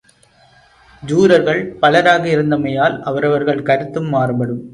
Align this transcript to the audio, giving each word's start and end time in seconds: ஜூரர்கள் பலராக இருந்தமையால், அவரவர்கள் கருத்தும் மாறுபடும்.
ஜூரர்கள் 1.03 1.61
பலராக 1.81 2.25
இருந்தமையால், 2.27 3.01
அவரவர்கள் 3.01 3.63
கருத்தும் 3.63 4.09
மாறுபடும். 4.09 4.63